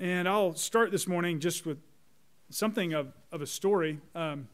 [0.00, 1.76] And I'll start this morning just with
[2.48, 4.00] something of, of a story.
[4.14, 4.48] Um,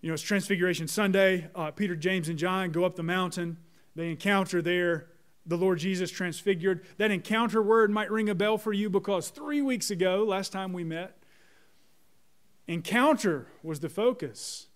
[0.00, 1.46] you know, it's Transfiguration Sunday.
[1.54, 3.58] Uh, Peter, James, and John go up the mountain.
[3.94, 5.06] They encounter there
[5.46, 6.84] the Lord Jesus transfigured.
[6.96, 10.72] That encounter word might ring a bell for you because three weeks ago, last time
[10.72, 11.16] we met,
[12.66, 14.66] encounter was the focus.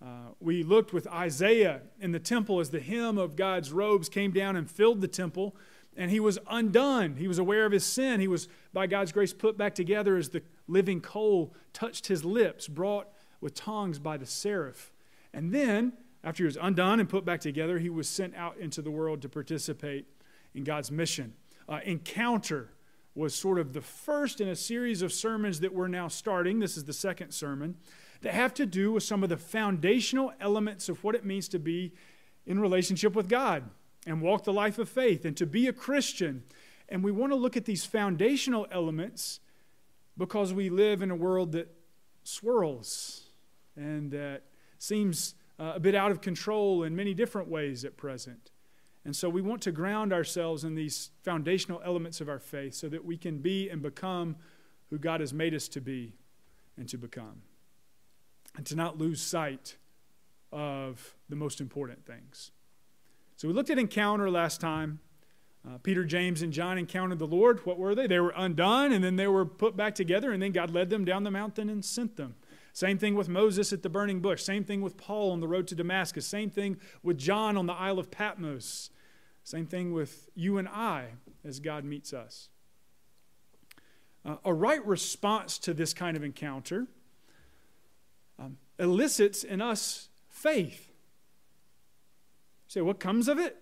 [0.00, 4.30] Uh, we looked with Isaiah in the temple as the hem of God's robes came
[4.30, 5.56] down and filled the temple,
[5.98, 7.16] and he was undone.
[7.16, 8.20] He was aware of his sin.
[8.20, 12.68] He was, by God's grace, put back together as the living coal touched his lips,
[12.68, 13.08] brought
[13.40, 14.92] with tongues by the seraph.
[15.34, 15.92] And then,
[16.22, 19.20] after he was undone and put back together, he was sent out into the world
[19.22, 20.06] to participate
[20.54, 21.34] in God's mission.
[21.68, 22.70] Uh, encounter
[23.16, 26.60] was sort of the first in a series of sermons that we're now starting.
[26.60, 27.74] This is the second sermon
[28.20, 31.58] that have to do with some of the foundational elements of what it means to
[31.58, 31.92] be
[32.46, 33.64] in relationship with God
[34.08, 36.42] and walk the life of faith and to be a Christian.
[36.88, 39.40] And we want to look at these foundational elements
[40.16, 41.68] because we live in a world that
[42.24, 43.26] swirls
[43.76, 44.42] and that
[44.78, 48.50] seems uh, a bit out of control in many different ways at present.
[49.04, 52.88] And so we want to ground ourselves in these foundational elements of our faith so
[52.88, 54.36] that we can be and become
[54.90, 56.14] who God has made us to be
[56.76, 57.42] and to become
[58.56, 59.76] and to not lose sight
[60.50, 62.52] of the most important things.
[63.38, 64.98] So we looked at encounter last time.
[65.64, 67.64] Uh, Peter, James, and John encountered the Lord.
[67.64, 68.08] What were they?
[68.08, 71.04] They were undone, and then they were put back together, and then God led them
[71.04, 72.34] down the mountain and sent them.
[72.72, 74.42] Same thing with Moses at the burning bush.
[74.42, 76.26] Same thing with Paul on the road to Damascus.
[76.26, 78.90] Same thing with John on the Isle of Patmos.
[79.44, 81.10] Same thing with you and I
[81.44, 82.48] as God meets us.
[84.24, 86.88] Uh, a right response to this kind of encounter
[88.36, 90.87] um, elicits in us faith.
[92.68, 93.56] Say, what comes of it?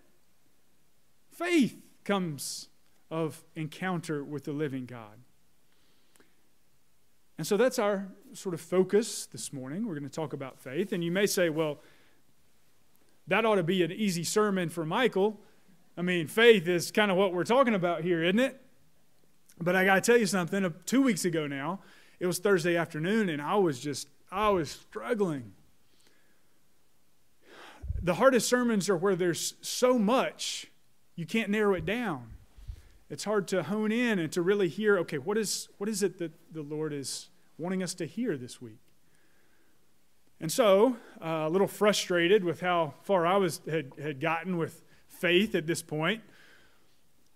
[1.30, 2.68] Faith comes
[3.10, 5.18] of encounter with the living God.
[7.38, 9.86] And so that's our sort of focus this morning.
[9.86, 10.92] We're going to talk about faith.
[10.92, 11.80] And you may say, well,
[13.26, 15.40] that ought to be an easy sermon for Michael.
[15.96, 18.60] I mean, faith is kind of what we're talking about here, isn't it?
[19.58, 20.72] But I got to tell you something.
[20.84, 21.80] Two weeks ago now,
[22.20, 25.52] it was Thursday afternoon, and I was just I was struggling.
[28.02, 30.70] The hardest sermons are where there's so much,
[31.14, 32.32] you can't narrow it down.
[33.08, 36.18] It's hard to hone in and to really hear okay, what is, what is it
[36.18, 38.80] that the Lord is wanting us to hear this week?
[40.40, 44.82] And so, uh, a little frustrated with how far I was, had, had gotten with
[45.08, 46.22] faith at this point,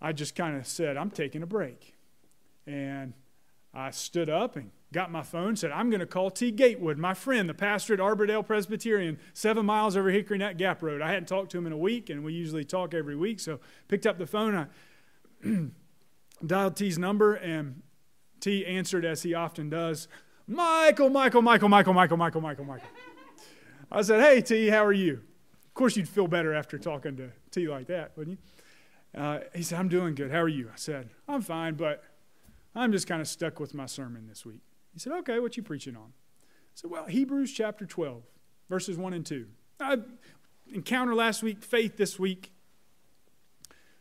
[0.00, 1.94] I just kind of said, I'm taking a break.
[2.66, 3.15] And
[3.72, 6.51] I stood up and got my phone, said, I'm going to call T.
[6.51, 11.01] Gatewood, my friend, the pastor at Arbordale Presbyterian, seven miles over Hickory Nut Gap Road.
[11.01, 13.41] I hadn't talked to him in a week, and we usually talk every week.
[13.41, 14.69] So picked up the phone.
[15.45, 15.67] I
[16.47, 17.83] dialed T's number, and
[18.41, 20.09] T answered as he often does
[20.47, 22.89] Michael, Michael, Michael, Michael, Michael, Michael, Michael, Michael.
[23.93, 25.21] I said, Hey, T, how are you?
[25.67, 29.21] Of course, you'd feel better after talking to T like that, wouldn't you?
[29.21, 30.31] Uh, he said, I'm doing good.
[30.31, 30.69] How are you?
[30.72, 32.03] I said, I'm fine, but
[32.75, 34.62] I'm just kind of stuck with my sermon this week.
[34.93, 36.12] He said, Okay, what you preaching on?
[36.12, 38.23] I said, Well, Hebrews chapter 12,
[38.69, 39.47] verses 1 and 2.
[39.81, 39.99] I
[40.73, 42.53] encountered last week, faith this week.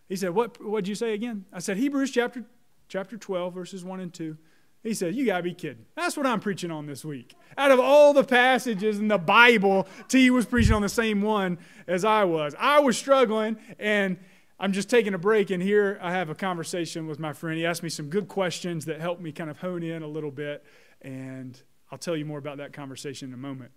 [0.08, 1.46] He said, What what'd you say again?
[1.54, 2.44] I said, Hebrews chapter
[2.88, 4.38] chapter 12, verses 1 and 2.
[4.82, 5.86] He said, You gotta be kidding.
[5.96, 7.36] That's what I'm preaching on this week.
[7.58, 11.58] Out of all the passages in the Bible, T was preaching on the same one
[11.88, 12.56] as I was.
[12.58, 14.18] I was struggling and
[14.62, 17.58] I'm just taking a break, and here I have a conversation with my friend.
[17.58, 20.32] He asked me some good questions that helped me kind of hone in a little
[20.32, 20.66] bit,
[21.02, 21.62] and
[21.92, 23.72] I'll tell you more about that conversation in a moment.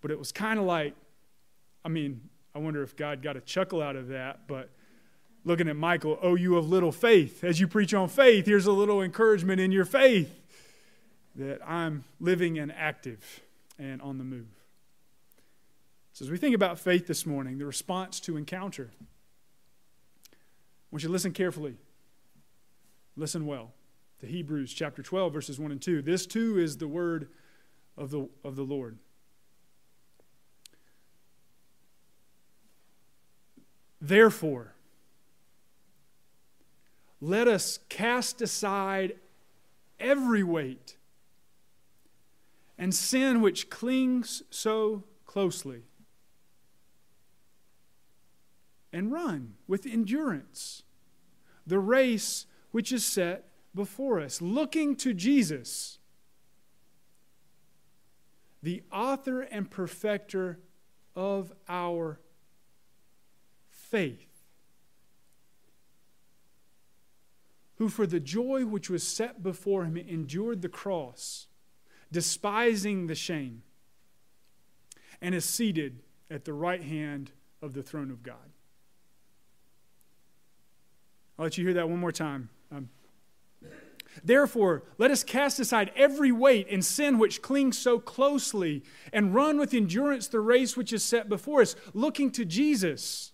[0.00, 0.94] But it was kind of like,
[1.84, 2.22] I mean,
[2.54, 4.70] I wonder if God got a chuckle out of that, but
[5.44, 7.44] looking at Michael, oh, you of little faith.
[7.44, 10.34] As you preach on faith, here's a little encouragement in your faith
[11.36, 13.42] that I'm living and active
[13.78, 14.48] and on the move.
[16.14, 18.90] So, as we think about faith this morning, the response to encounter,
[20.90, 21.76] want you to listen carefully.
[23.16, 23.72] Listen well
[24.20, 26.02] to Hebrews chapter 12, verses 1 and 2.
[26.02, 27.28] This too is the word
[27.96, 28.98] of the, of the Lord.
[34.00, 34.74] Therefore,
[37.20, 39.16] let us cast aside
[39.98, 40.96] every weight
[42.78, 45.82] and sin which clings so closely
[48.92, 50.82] and run with endurance
[51.68, 53.44] the race which is set
[53.74, 55.98] before us, looking to Jesus,
[58.62, 60.58] the author and perfecter
[61.14, 62.18] of our
[63.68, 64.26] faith,
[67.76, 71.46] who for the joy which was set before him endured the cross,
[72.10, 73.62] despising the shame,
[75.20, 77.30] and is seated at the right hand
[77.62, 78.52] of the throne of God.
[81.38, 82.48] I'll let you hear that one more time.
[82.72, 82.88] Um,
[84.24, 88.82] Therefore, let us cast aside every weight and sin which clings so closely,
[89.12, 93.32] and run with endurance the race which is set before us, looking to Jesus,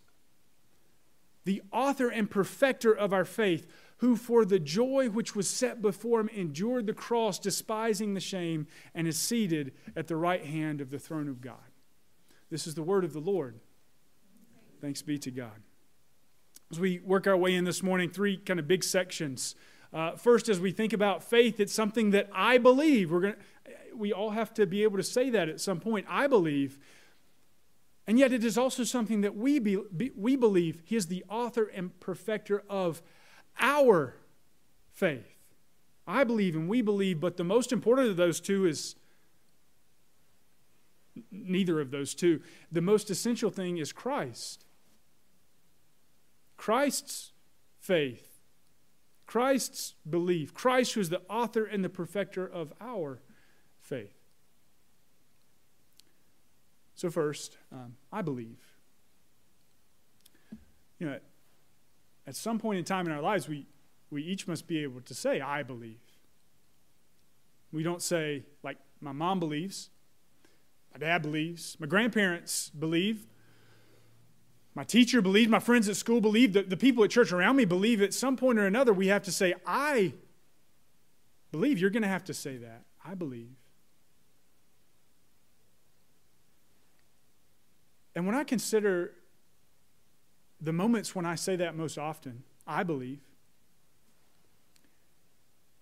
[1.45, 3.67] the author and perfecter of our faith
[3.99, 8.67] who for the joy which was set before him endured the cross, despising the shame,
[8.95, 11.57] and is seated at the right hand of the throne of God.
[12.51, 13.61] This is the word of the Lord.
[14.81, 15.64] Thanks be to God.
[16.75, 19.55] As we work our way in this morning, three kind of big sections.
[19.93, 23.13] Uh, first, as we think about faith, it's something that I believe.
[23.13, 23.35] We're going
[23.95, 26.05] we all have to be able to say that at some point.
[26.11, 26.81] I believe.
[28.09, 31.25] And yet, it is also something that we, be, be, we believe He is the
[31.29, 33.01] author and perfecter of
[33.61, 34.17] our
[34.91, 35.37] faith.
[36.09, 38.97] I believe and we believe, but the most important of those two is
[41.31, 42.41] neither of those two.
[42.73, 44.65] The most essential thing is Christ.
[46.65, 47.33] Christ's
[47.79, 48.41] faith,
[49.27, 53.21] Christ's belief, Christ who is the author and the perfecter of our
[53.83, 54.17] faith.
[56.95, 58.63] So, first, um, I believe.
[60.99, 61.19] You know,
[62.27, 63.67] at some point in time in our lives, we,
[64.11, 66.01] we each must be able to say, I believe.
[67.73, 69.91] We don't say, like, my mom believes,
[70.95, 73.27] my dad believes, my grandparents believe,
[74.75, 77.65] my teacher believes, my friends at school believe, the, the people at church around me
[77.65, 78.03] believe.
[78.03, 80.15] At some point or another, we have to say, I
[81.53, 81.79] believe.
[81.79, 82.83] You're going to have to say that.
[83.05, 83.55] I believe.
[88.17, 89.13] And when I consider
[90.61, 93.21] the moments when I say that most often, I believe,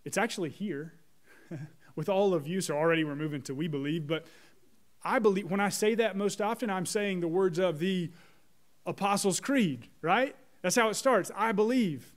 [0.04, 0.94] it's actually here
[1.96, 2.60] with all of you.
[2.60, 4.26] So already we're moving to we believe, but
[5.04, 8.10] I believe when I say that most often, I'm saying the words of the
[8.86, 10.34] Apostles' Creed, right?
[10.62, 11.30] That's how it starts.
[11.36, 12.14] I believe.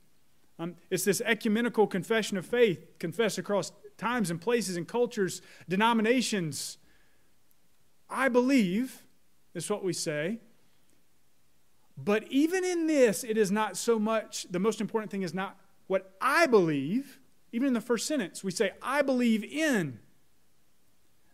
[0.58, 6.78] Um, it's this ecumenical confession of faith, confessed across times and places and cultures, denominations.
[8.08, 9.04] I believe,
[9.54, 10.38] is what we say.
[11.96, 15.58] But even in this, it is not so much, the most important thing is not
[15.86, 17.20] what I believe.
[17.52, 19.98] Even in the first sentence, we say, I believe in.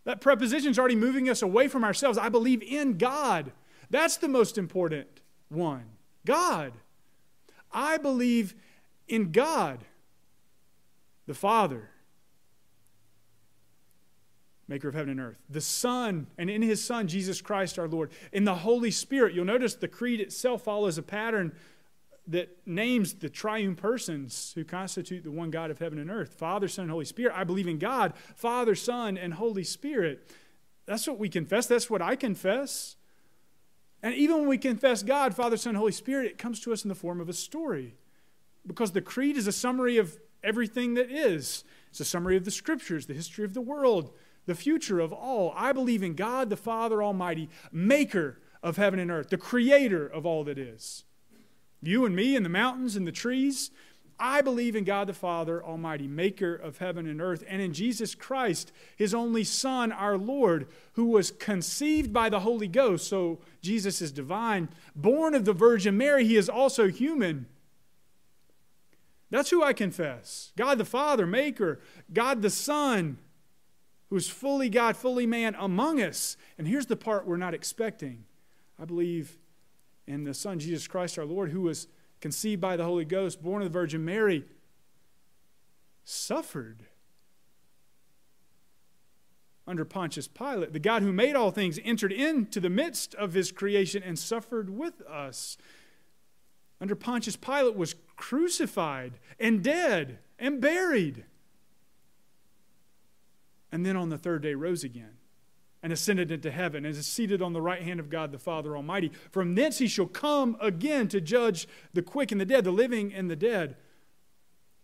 [0.04, 2.18] That preposition is already moving us away from ourselves.
[2.18, 3.52] I believe in God.
[3.92, 5.06] That's the most important
[5.50, 5.84] one
[6.24, 6.72] God.
[7.70, 8.54] I believe
[9.06, 9.84] in God,
[11.26, 11.90] the Father,
[14.66, 18.10] maker of heaven and earth, the Son, and in his Son, Jesus Christ our Lord,
[18.32, 19.34] in the Holy Spirit.
[19.34, 21.52] You'll notice the creed itself follows a pattern
[22.26, 26.66] that names the triune persons who constitute the one God of heaven and earth Father,
[26.66, 27.34] Son, and Holy Spirit.
[27.36, 30.32] I believe in God, Father, Son, and Holy Spirit.
[30.86, 31.66] That's what we confess.
[31.66, 32.96] That's what I confess.
[34.02, 36.88] And even when we confess God, Father, Son, Holy Spirit, it comes to us in
[36.88, 37.94] the form of a story.
[38.66, 41.64] Because the creed is a summary of everything that is.
[41.90, 44.12] It's a summary of the scriptures, the history of the world,
[44.46, 45.52] the future of all.
[45.56, 50.26] I believe in God the Father Almighty, maker of heaven and earth, the creator of
[50.26, 51.04] all that is.
[51.80, 53.70] You and me and the mountains and the trees.
[54.18, 58.14] I believe in God the Father Almighty, maker of heaven and earth, and in Jesus
[58.14, 63.08] Christ, his only Son, our Lord, who was conceived by the Holy Ghost.
[63.08, 64.68] So Jesus is divine.
[64.94, 67.46] Born of the Virgin Mary, he is also human.
[69.30, 71.80] That's who I confess God the Father, maker,
[72.12, 73.18] God the Son,
[74.10, 76.36] who is fully God, fully man among us.
[76.58, 78.24] And here's the part we're not expecting
[78.78, 79.38] I believe
[80.06, 81.88] in the Son, Jesus Christ our Lord, who was
[82.22, 84.44] conceived by the Holy Ghost, born of the Virgin Mary,
[86.04, 86.84] suffered
[89.66, 90.72] under Pontius Pilate.
[90.72, 94.70] The God who made all things entered into the midst of his creation and suffered
[94.70, 95.58] with us.
[96.80, 101.24] Under Pontius Pilate was crucified and dead and buried.
[103.70, 105.18] And then on the third day rose again
[105.82, 108.76] and ascended into heaven and is seated on the right hand of God the Father
[108.76, 109.10] Almighty.
[109.30, 113.12] From thence he shall come again to judge the quick and the dead, the living
[113.12, 113.76] and the dead.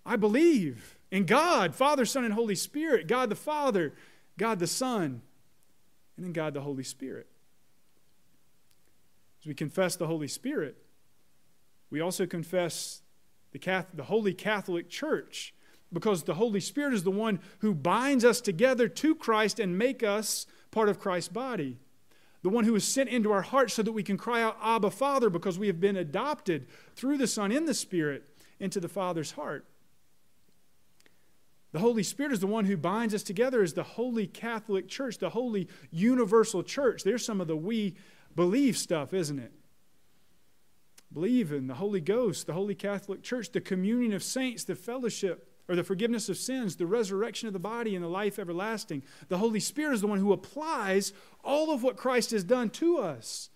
[0.04, 3.94] I believe in God, Father, Son, and Holy Spirit, God the Father,
[4.36, 5.22] God the Son,
[6.16, 7.28] and in God the Holy Spirit.
[9.40, 10.76] As we confess the Holy Spirit,
[11.90, 13.02] we also confess
[13.52, 15.54] the, Catholic, the Holy Catholic Church
[15.92, 20.02] because the Holy Spirit is the one who binds us together to Christ and make
[20.02, 21.78] us part of Christ's body.
[22.42, 24.90] The one who is sent into our hearts so that we can cry out, Abba,
[24.90, 28.28] Father, because we have been adopted through the Son in the Spirit
[28.60, 29.66] into the Father's heart.
[31.72, 35.18] The Holy Spirit is the one who binds us together as the Holy Catholic Church,
[35.18, 37.02] the Holy Universal Church.
[37.02, 37.96] There's some of the we
[38.34, 39.52] believe stuff, isn't it?
[41.12, 45.47] Believe in the Holy Ghost, the Holy Catholic Church, the communion of saints, the fellowship
[45.68, 49.02] or the forgiveness of sins, the resurrection of the body, and the life everlasting.
[49.28, 51.12] The Holy Spirit is the one who applies
[51.44, 53.50] all of what Christ has done to us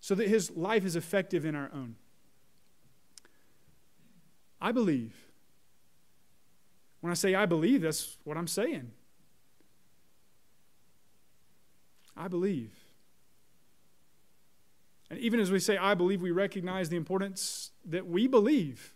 [0.00, 1.96] so that his life is effective in our own.
[4.60, 5.14] I believe.
[7.00, 8.90] When I say I believe, that's what I'm saying.
[12.14, 12.74] I believe.
[15.08, 18.94] And even as we say, I believe, we recognize the importance that we believe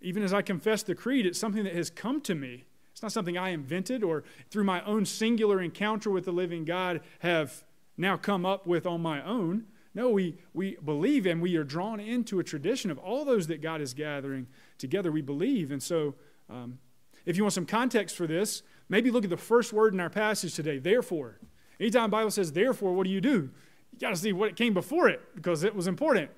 [0.00, 2.64] even as I confess the creed, it's something that has come to me.
[2.92, 7.00] It's not something I invented or through my own singular encounter with the living God
[7.20, 7.64] have
[7.96, 9.64] now come up with on my own.
[9.94, 13.60] No, we, we believe and we are drawn into a tradition of all those that
[13.60, 14.46] God is gathering
[14.78, 15.10] together.
[15.10, 15.72] We believe.
[15.72, 16.14] And so,
[16.48, 16.78] um,
[17.26, 20.10] if you want some context for this, maybe look at the first word in our
[20.10, 21.38] passage today, therefore.
[21.78, 23.50] Anytime Bible says therefore, what do you do?
[23.92, 26.30] You got to see what came before it because it was important.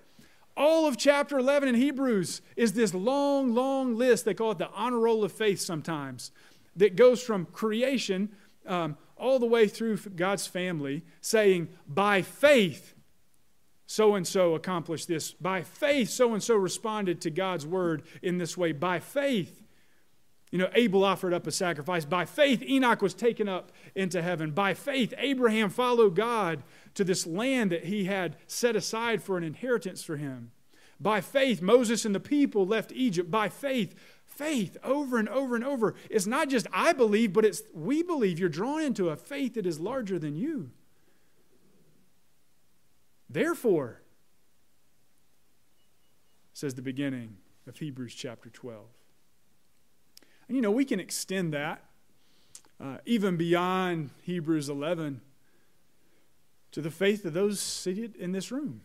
[0.56, 4.24] All of chapter 11 in Hebrews is this long, long list.
[4.24, 6.30] They call it the honor roll of faith sometimes,
[6.76, 8.30] that goes from creation
[8.66, 12.94] um, all the way through God's family, saying, by faith,
[13.86, 15.32] so and so accomplished this.
[15.32, 18.72] By faith, so and so responded to God's word in this way.
[18.72, 19.61] By faith,
[20.52, 22.04] you know, Abel offered up a sacrifice.
[22.04, 24.50] By faith, Enoch was taken up into heaven.
[24.50, 26.62] By faith, Abraham followed God
[26.94, 30.50] to this land that he had set aside for an inheritance for him.
[31.00, 33.30] By faith, Moses and the people left Egypt.
[33.30, 33.94] By faith,
[34.26, 35.94] faith over and over and over.
[36.10, 38.38] It's not just I believe, but it's we believe.
[38.38, 40.70] You're drawn into a faith that is larger than you.
[43.30, 44.02] Therefore,
[46.52, 48.84] says the beginning of Hebrews chapter 12.
[50.48, 51.82] And you know, we can extend that
[52.82, 55.20] uh, even beyond Hebrews 11
[56.72, 58.82] to the faith of those seated in this room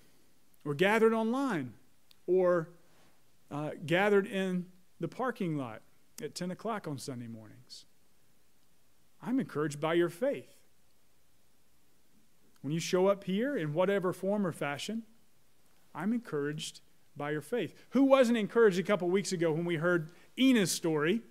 [0.64, 1.74] or gathered online
[2.28, 2.70] or
[3.50, 4.66] uh, gathered in
[5.00, 5.82] the parking lot
[6.22, 7.86] at 10 o'clock on Sunday mornings.
[9.22, 10.54] I'm encouraged by your faith.
[12.62, 15.04] When you show up here in whatever form or fashion,
[15.96, 16.82] I'm encouraged
[17.16, 17.74] by your faith.
[17.92, 21.22] Who wasn't encouraged a couple weeks ago when we heard Ina's story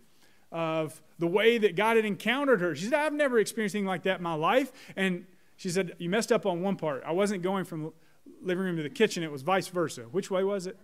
[0.56, 2.74] of the way that God had encountered her.
[2.74, 4.72] She said, I've never experienced anything like that in my life.
[4.96, 7.02] And she said, You messed up on one part.
[7.04, 7.92] I wasn't going from
[8.40, 10.04] living room to the kitchen, it was vice versa.
[10.04, 10.78] Which way was it?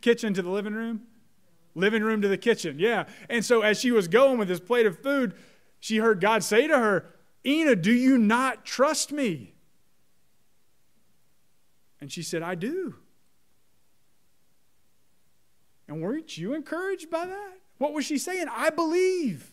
[0.00, 1.02] Kitchen to the living room?
[1.76, 3.04] Living room to the kitchen, yeah.
[3.30, 5.34] And so as she was going with this plate of food,
[5.78, 7.06] she heard God say to her,
[7.46, 9.54] Ina, do you not trust me?
[12.00, 12.96] And she said, I do.
[15.86, 17.58] And weren't you encouraged by that?
[17.78, 18.46] What was she saying?
[18.50, 19.52] I believe.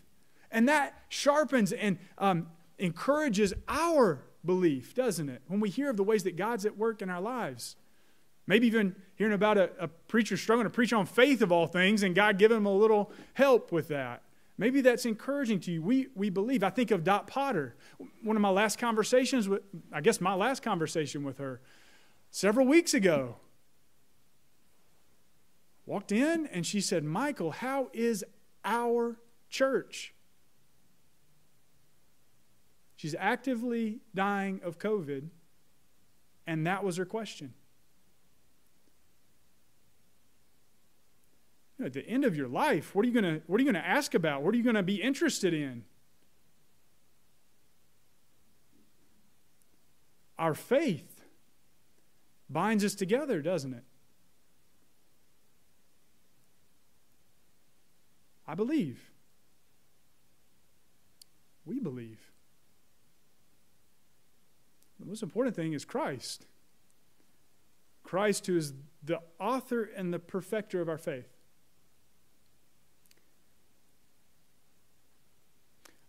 [0.51, 5.41] And that sharpens and um, encourages our belief, doesn't it?
[5.47, 7.75] When we hear of the ways that God's at work in our lives.
[8.45, 12.03] Maybe even hearing about a, a preacher struggling to preach on faith of all things
[12.03, 14.21] and God giving him a little help with that.
[14.57, 15.81] Maybe that's encouraging to you.
[15.81, 16.63] We, we believe.
[16.63, 17.75] I think of Dot Potter.
[18.21, 21.61] One of my last conversations with, I guess my last conversation with her
[22.29, 23.37] several weeks ago.
[25.85, 28.23] Walked in and she said, Michael, how is
[28.63, 29.17] our
[29.49, 30.13] church?
[32.95, 35.27] She's actively dying of COVID,
[36.47, 37.53] and that was her question.
[41.77, 43.69] You know, at the end of your life, what are you to what are you
[43.69, 44.41] going to ask about?
[44.41, 45.83] What are you going to be interested in?
[50.39, 51.25] Our faith
[52.49, 53.83] binds us together, doesn't it?
[58.53, 59.09] I believe.
[61.65, 62.19] We believe.
[64.99, 66.45] The most important thing is Christ.
[68.03, 71.25] Christ, who is the author and the perfecter of our faith.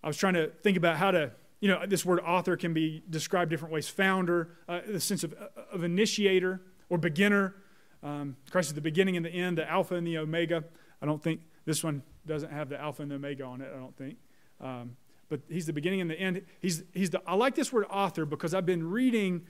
[0.02, 3.02] I was trying to think about how to, you know, this word author can be
[3.08, 5.32] described different ways founder, uh, the sense of,
[5.72, 6.60] of initiator
[6.90, 7.54] or beginner.
[8.02, 10.62] Um, Christ is the beginning and the end, the Alpha and the Omega.
[11.00, 13.78] I don't think this one doesn't have the Alpha and the Omega on it, I
[13.78, 14.16] don't think.
[14.60, 14.96] Um,
[15.28, 16.42] but he's the beginning and the end.
[16.60, 19.42] He's, he's the, I like this word author because I've been reading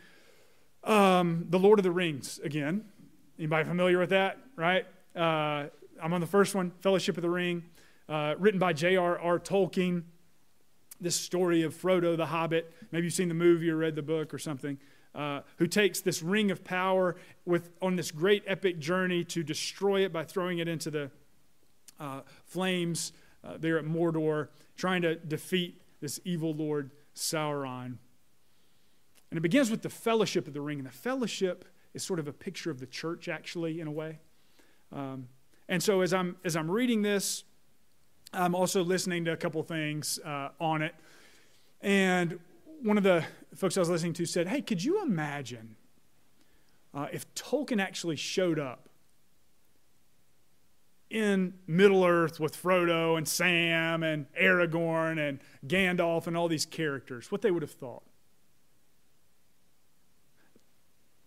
[0.85, 2.85] um, The Lord of the Rings again.
[3.39, 4.87] Anybody familiar with that, right?
[5.15, 5.67] Uh,
[6.03, 7.65] I'm on the first one, Fellowship of the Ring,
[8.09, 9.39] uh, written by J.R.R.
[9.41, 10.05] Tolkien.
[11.01, 12.73] This story of Frodo the Hobbit.
[12.93, 14.79] Maybe you've seen the movie or read the book or something.
[15.15, 20.05] Uh, who takes this ring of power with, on this great epic journey to destroy
[20.05, 21.11] it by throwing it into the,
[22.05, 27.97] uh, flames uh, there at Mordor, trying to defeat this evil Lord Sauron.
[29.31, 30.79] And it begins with the fellowship of the ring.
[30.79, 34.19] And the fellowship is sort of a picture of the church, actually, in a way.
[34.93, 35.29] Um,
[35.69, 37.45] and so as I'm, as I'm reading this,
[38.33, 40.95] I'm also listening to a couple things uh, on it.
[41.81, 42.39] And
[42.83, 45.77] one of the folks I was listening to said, Hey, could you imagine
[46.93, 48.89] uh, if Tolkien actually showed up
[51.15, 57.31] in Middle Earth with Frodo and Sam and Aragorn and Gandalf and all these characters,
[57.31, 58.03] what they would have thought?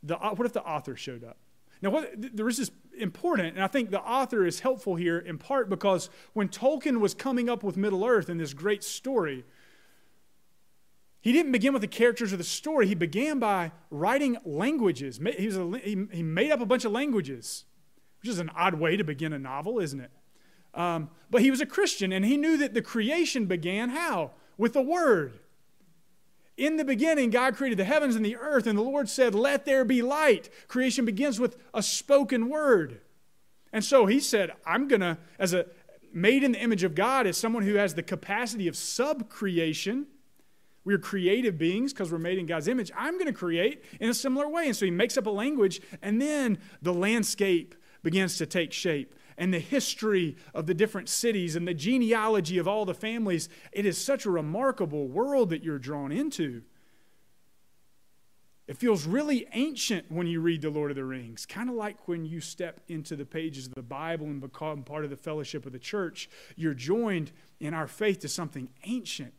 [0.04, 1.38] The, uh, what if the author showed up?
[1.82, 5.38] Now, what, there is this important, and I think the author is helpful here in
[5.38, 9.46] part because when Tolkien was coming up with Middle Earth and this great story,
[11.22, 12.88] he didn't begin with the characters of the story.
[12.88, 15.18] He began by writing languages.
[15.38, 17.64] He, was a, he, he made up a bunch of languages,
[18.28, 20.12] which is an odd way to begin a novel, isn't it?
[20.74, 24.32] Um, but he was a Christian, and he knew that the creation began how?
[24.58, 25.40] With the Word.
[26.58, 29.64] In the beginning, God created the heavens and the earth, and the Lord said, Let
[29.64, 30.50] there be light.
[30.68, 33.00] Creation begins with a spoken word.
[33.72, 35.68] And so he said, I'm going to, as a
[36.12, 40.08] made in the image of God, as someone who has the capacity of sub creation,
[40.84, 42.92] we're creative beings because we're made in God's image.
[42.96, 44.68] I'm going to create in a similar way.
[44.68, 49.14] And so he makes up a language, and then the landscape begins to take shape
[49.38, 53.50] and the history of the different cities and the genealogy of all the families.
[53.72, 56.64] It is such a remarkable world that you're drawn into.
[58.68, 62.08] It feels really ancient when you read The Lord of the Rings, kind of like
[62.08, 65.66] when you step into the pages of the Bible and become part of the fellowship
[65.66, 66.30] of the church.
[66.58, 69.34] You're joined in our faith to something ancient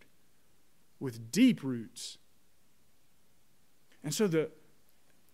[0.98, 2.16] with deep roots.
[4.02, 4.50] And so the,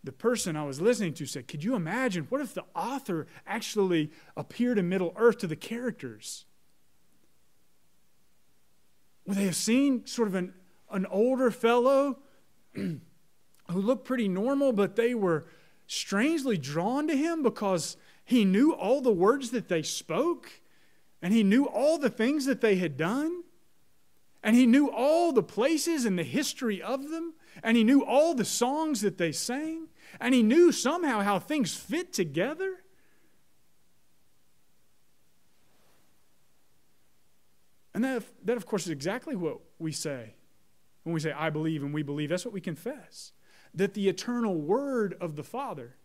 [0.04, 2.26] the person I was listening to said, Could you imagine?
[2.28, 6.44] What if the author actually appeared in Middle Earth to the characters?
[9.26, 10.52] Would they have seen sort of an,
[10.90, 12.18] an older fellow
[12.74, 13.00] who
[13.70, 15.46] looked pretty normal, but they were
[15.86, 20.60] strangely drawn to him because he knew all the words that they spoke
[21.22, 23.42] and he knew all the things that they had done?
[24.42, 28.34] And he knew all the places and the history of them, and he knew all
[28.34, 29.88] the songs that they sang
[30.20, 32.76] and he knew somehow how things fit together.
[37.94, 40.34] And that, that, of course, is exactly what we say
[41.04, 42.30] when we say, I believe and we believe.
[42.30, 43.32] That's what we confess.
[43.74, 45.96] That the eternal Word of the Father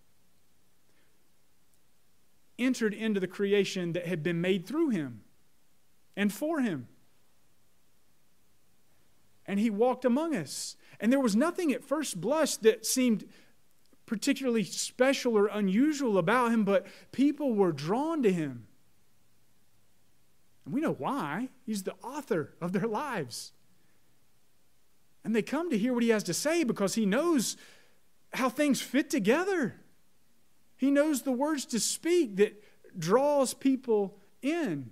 [2.60, 5.22] entered into the creation that had been made through Him
[6.16, 6.88] and for Him.
[9.46, 10.76] And He walked among us.
[11.00, 13.26] And there was nothing at first blush that seemed
[14.10, 18.66] particularly special or unusual about him, but people were drawn to him.
[20.66, 21.50] And we know why.
[21.64, 23.52] He's the author of their lives.
[25.24, 27.56] And they come to hear what he has to say because he knows
[28.34, 29.76] how things fit together.
[30.76, 32.64] He knows the words to speak that
[32.98, 34.90] draws people in.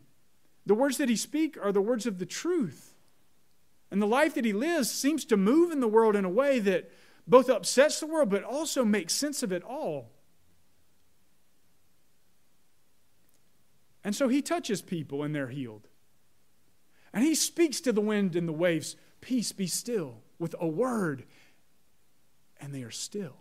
[0.68, 2.94] The words that he speaks are the words of the truth.
[3.90, 6.60] And the life that he lives seems to move in the world in a way
[6.60, 6.92] that
[7.28, 10.12] both upsets the world but also makes sense of it all.
[14.04, 15.88] And so he touches people and they're healed.
[17.14, 21.26] And he speaks to the wind and the waves, Peace be still, with a word,
[22.62, 23.38] and they are still.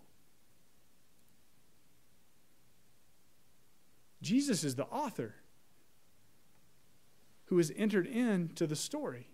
[4.23, 5.37] Jesus is the author
[7.45, 9.29] who has entered into the story.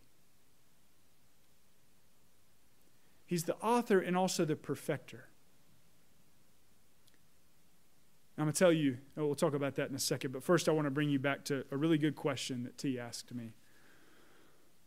[3.32, 5.24] He's the author and also the perfecter.
[8.36, 10.68] I'm going to tell you, oh, we'll talk about that in a second, but first
[10.68, 13.54] I want to bring you back to a really good question that T asked me.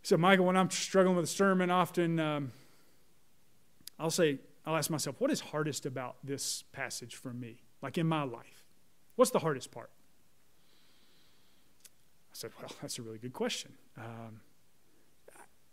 [0.03, 2.51] So, Michael, when I'm struggling with a sermon, often um,
[3.97, 8.05] I'll say, I'll ask myself, what is hardest about this passage for me, like in
[8.05, 8.63] my life?
[9.15, 9.89] What's the hardest part?
[12.31, 13.73] I said, well, that's a really good question.
[13.97, 14.41] Um,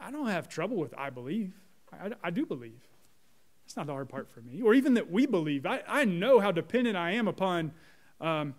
[0.01, 1.53] I don't have trouble with I believe.
[1.93, 2.81] I, I do believe.
[3.65, 4.61] It's not the hard part for me.
[4.63, 5.67] Or even that we believe.
[5.67, 7.73] I, I know how dependent I am upon
[8.21, 8.55] um,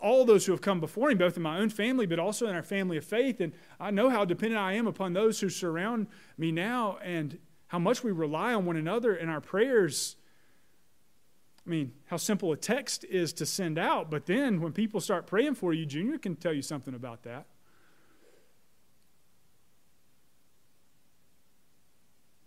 [0.00, 2.54] all those who have come before me, both in my own family, but also in
[2.54, 3.40] our family of faith.
[3.40, 7.38] And I know how dependent I am upon those who surround me now and
[7.68, 10.16] how much we rely on one another in our prayers.
[11.66, 15.26] I mean, how simple a text is to send out, but then when people start
[15.26, 17.46] praying for you, Junior can tell you something about that.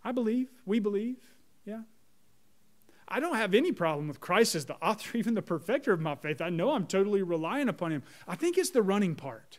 [0.04, 0.48] I believe.
[0.66, 1.18] We believe.
[1.64, 1.82] Yeah.
[3.08, 6.14] I don't have any problem with Christ as the author, even the perfecter of my
[6.14, 6.40] faith.
[6.40, 8.02] I know I'm totally relying upon him.
[8.26, 9.58] I think it's the running part.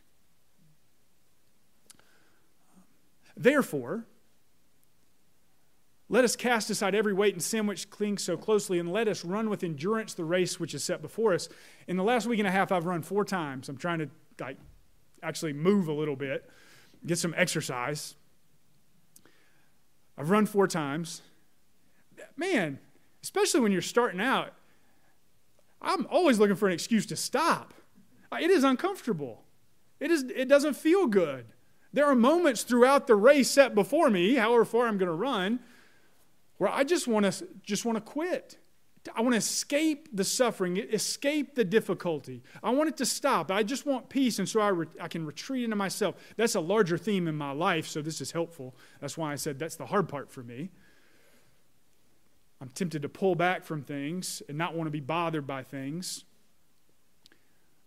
[3.36, 4.06] Therefore,
[6.10, 9.26] let us cast aside every weight and sin which clings so closely, and let us
[9.26, 11.50] run with endurance the race which is set before us.
[11.88, 13.70] In the last week and a half, I've run four times.
[13.70, 14.58] I'm trying to like,
[15.24, 16.48] actually move a little bit,
[17.06, 18.16] get some exercise.
[20.18, 21.22] I've run four times.
[22.36, 22.80] Man,
[23.22, 24.54] especially when you're starting out,
[25.82, 27.74] I'm always looking for an excuse to stop.
[28.32, 29.44] Uh, it is uncomfortable.
[30.00, 31.46] It, is, it doesn't feel good.
[31.92, 35.60] There are moments throughout the race set before me, however far I'm going to run,
[36.58, 38.58] where I just want to just want to quit.
[39.16, 42.42] I want to escape the suffering, escape the difficulty.
[42.64, 43.52] I want it to stop.
[43.52, 46.16] I just want peace, and so I, re- I can retreat into myself.
[46.38, 48.76] That's a larger theme in my life, so this is helpful.
[49.02, 50.72] That's why I said that's the hard part for me.
[52.62, 56.24] I'm tempted to pull back from things and not want to be bothered by things.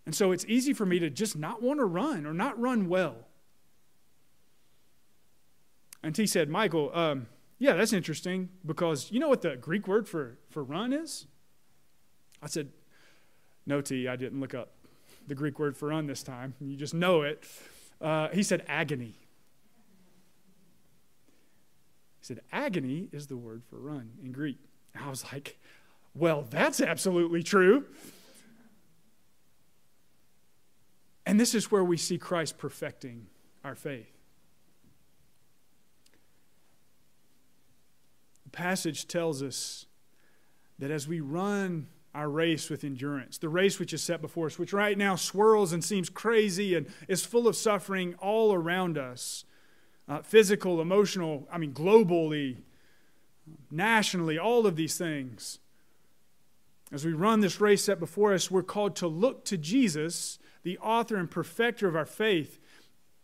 [0.05, 2.87] And so it's easy for me to just not want to run or not run
[2.87, 3.15] well.
[6.03, 7.27] And he said, Michael, um,
[7.59, 11.27] yeah, that's interesting because you know what the Greek word for, for run is?
[12.41, 12.69] I said,
[13.65, 14.71] No, T, I didn't look up
[15.27, 16.53] the Greek word for run this time.
[16.59, 17.43] You just know it.
[17.99, 19.15] Uh, he said agony.
[22.19, 24.57] He said, agony is the word for run in Greek.
[24.93, 25.59] And I was like,
[26.15, 27.85] well, that's absolutely true.
[31.25, 33.27] And this is where we see Christ perfecting
[33.63, 34.16] our faith.
[38.57, 39.85] Passage tells us
[40.79, 44.57] that as we run our race with endurance, the race which is set before us,
[44.57, 49.45] which right now swirls and seems crazy and is full of suffering all around us
[50.09, 52.57] uh, physical, emotional, I mean, globally,
[53.69, 55.59] nationally, all of these things.
[56.91, 60.79] As we run this race set before us, we're called to look to Jesus, the
[60.79, 62.59] author and perfecter of our faith.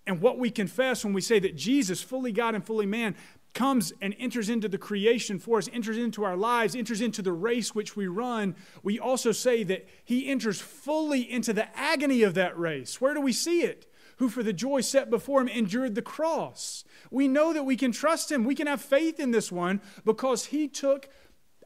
[0.05, 3.15] And what we confess when we say that Jesus, fully God and fully man,
[3.53, 7.31] comes and enters into the creation for us, enters into our lives, enters into the
[7.31, 12.33] race which we run, we also say that he enters fully into the agony of
[12.33, 12.99] that race.
[12.99, 13.85] Where do we see it?
[14.17, 16.83] Who, for the joy set before him, endured the cross.
[17.09, 18.43] We know that we can trust him.
[18.43, 21.09] We can have faith in this one because he took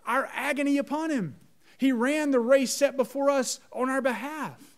[0.05, 1.35] our agony upon him.
[1.77, 4.77] He ran the race set before us on our behalf.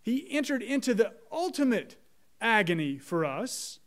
[0.00, 1.96] He entered into the ultimate
[2.40, 3.78] agony for us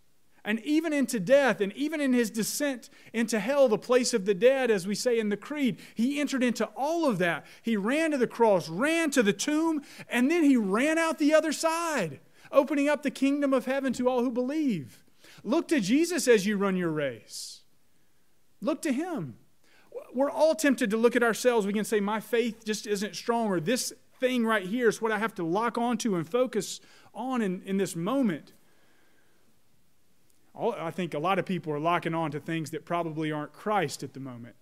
[0.45, 4.35] and even into death, and even in his descent into hell, the place of the
[4.35, 7.45] dead, as we say in the Creed, he entered into all of that.
[7.63, 11.33] He ran to the cross, ran to the tomb, and then he ran out the
[11.33, 12.19] other side,
[12.51, 15.03] opening up the kingdom of heaven to all who believe.
[15.43, 17.63] Look to Jesus as you run your race.
[18.61, 19.37] Look to him.
[20.13, 21.65] We're all tempted to look at ourselves.
[21.65, 25.11] We can say, My faith just isn't strong, or this thing right here is what
[25.11, 26.79] I have to lock onto and focus
[27.13, 28.53] on in, in this moment.
[30.57, 34.03] I think a lot of people are locking on to things that probably aren't Christ
[34.03, 34.55] at the moment.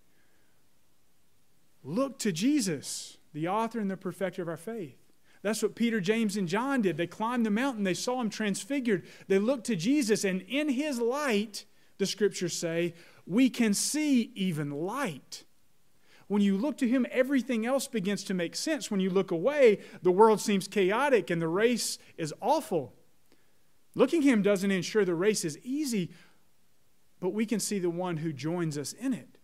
[1.84, 4.98] Look to Jesus, the author and the perfecter of our faith.
[5.42, 6.96] That's what Peter, James, and John did.
[6.96, 9.06] They climbed the mountain, they saw him transfigured.
[9.28, 11.66] They looked to Jesus, and in his light,
[11.98, 12.94] the scriptures say,
[13.26, 15.44] we can see even light.
[16.28, 18.90] When you look to him, everything else begins to make sense.
[18.90, 22.94] When you look away, the world seems chaotic and the race is awful.
[23.96, 26.12] Looking him doesn't ensure the race is easy,
[27.20, 29.38] but we can see the one who joins us in it.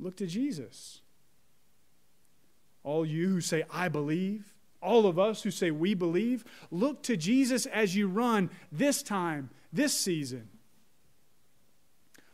[0.00, 1.00] Look to Jesus.
[2.82, 7.16] All you who say, I believe, all of us who say we believe, look to
[7.16, 10.48] Jesus as you run this time, this season.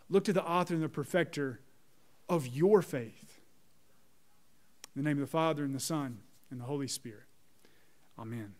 [0.08, 1.60] Look to the author and the perfecter
[2.28, 3.40] of your faith.
[4.94, 6.18] In the name of the Father and the Son
[6.50, 7.23] and the Holy Spirit.
[8.18, 8.54] Amen.